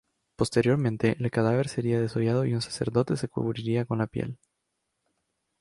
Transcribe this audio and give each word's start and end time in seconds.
Posteriormente 0.35 1.15
el 1.19 1.29
cadáver 1.29 1.67
sería 1.69 2.01
desollado 2.01 2.43
y 2.45 2.55
un 2.55 2.61
sacerdote 2.63 3.17
se 3.17 3.27
cubriría 3.27 3.85
con 3.85 3.99
la 3.99 4.07
piel. 4.07 4.39